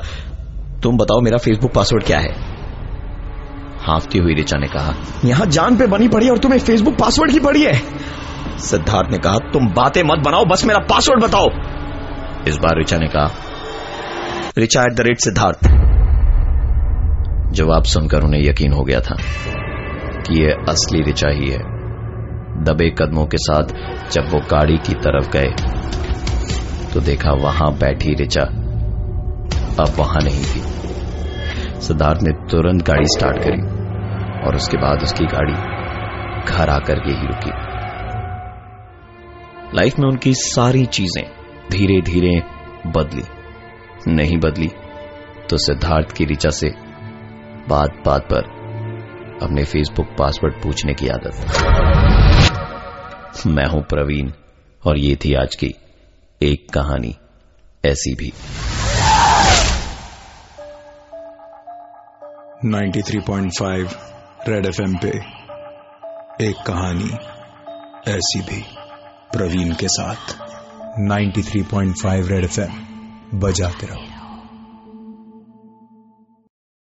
तुम 0.83 0.97
बताओ 0.97 1.21
मेरा 1.21 1.39
फेसबुक 1.39 1.73
पासवर्ड 1.75 2.05
क्या 2.05 2.19
है? 2.19 2.50
हाफती 3.91 4.19
हुई 4.19 4.35
रिचा 4.35 4.59
ने 4.59 4.67
कहा 4.69 4.95
यहाँ 5.25 5.47
जान 5.49 5.77
पे 5.77 5.87
बनी 5.89 6.09
पड़ी 6.09 6.29
और 6.29 6.39
तुम्हें 6.39 6.59
फेसबुक 6.61 6.95
पासवर्ड 6.99 7.33
की 7.33 7.41
पड़ी 7.41 7.63
है। 7.63 7.75
सिद्धार्थ 8.61 9.11
ने 9.13 9.19
कहा 9.19 9.39
तुम 9.53 9.69
बातें 9.73 10.03
मत 10.05 10.25
बनाओ 10.25 10.45
बस 10.45 10.65
मेरा 10.65 10.79
पासवर्ड 10.91 11.23
बताओ। 11.23 11.49
इस 12.49 12.57
बार 12.57 12.77
रिचा 12.79 12.99
ने 12.99 13.09
कहा 13.09 13.31
Richa 14.59 14.83
at 14.83 14.95
the 14.95 15.01
rate 15.01 15.19
Siddharth. 15.19 15.69
जवाब 17.53 17.85
सुनकर 17.85 18.23
उन्हें 18.23 18.43
यकीन 18.43 18.73
हो 18.73 18.83
गया 18.85 19.01
था 19.01 19.17
कि 19.17 20.43
यह 20.43 20.65
असली 20.69 21.03
रिचा 21.03 21.29
ही 21.31 21.51
है। 21.51 21.59
दबे 22.65 22.89
कदमों 22.99 23.27
के 23.27 23.39
साथ 23.39 23.75
जब 24.13 24.29
वो 24.33 24.41
गाड़ी 24.51 24.77
की 24.79 24.95
तरफ़ 25.05 25.31
गए 25.31 25.51
तो 26.93 27.01
देखा 27.01 27.33
वहाँ 27.43 27.73
बैठी 27.79 28.15
रिचा 28.15 28.43
अब 29.81 29.95
वहाँ 29.99 30.21
नहीं 30.25 30.45
थी। 30.45 30.61
सिद्धार्थ 31.81 32.23
ने 32.23 32.33
तुरंत 32.51 32.83
गाड़ी 32.83 33.07
स्टार्ट 33.09 33.39
करी। 33.39 33.80
और 34.47 34.57
उसके 34.57 34.77
बाद 34.77 35.03
उसकी 35.03 35.25
गाड़ी 35.27 35.55
घर 36.45 36.69
आकर 36.69 36.99
के 36.99 37.13
ही 37.13 37.27
रुकी। 37.27 37.51
लाइफ 39.77 39.99
में 39.99 40.07
उनकी 40.09 40.33
सारी 40.35 40.85
चीज़ें 40.87 41.25
धीरे 41.71 42.01
धीरे 42.03 42.35
बदली। 42.91 43.25
नहीं 44.09 44.39
बदली 44.39 44.71
तो 45.51 45.57
सिद्धार्थ 45.57 46.13
की 46.13 46.25
रिचा 46.25 46.51
से 46.51 46.71
बात 47.69 48.03
बात 48.07 48.23
पर 48.33 48.43
अपने 49.43 49.65
फेसबुक 49.65 50.07
पासवर्ड 50.19 50.55
पूछने 50.63 50.95
की 50.95 51.09
आदत 51.09 51.35
मैं 53.47 53.67
हूँ 53.67 53.83
प्रवीण, 53.83 54.31
और 54.83 54.99
ये 54.99 55.17
थी 55.17 55.35
आज 55.35 55.55
की 55.55 55.75
एक 56.41 56.67
कहानी 56.71 57.15
ऐसी 57.85 58.15
भी। 58.15 58.33
93.5 62.65 63.95
रेड 64.49 64.67
एफएम 64.67 64.97
पे 64.97 65.09
एक 66.45 66.57
कहानी 66.67 67.11
ऐसी 68.13 68.41
भी 68.41 68.65
प्रवीण 69.33 69.75
के 69.75 69.89
साथ। 69.89 70.39
93.5 70.99 72.29
रेड 72.29 72.45
एफएम, 72.45 72.73
बजाते 73.39 73.87
रहो। 73.87 74.10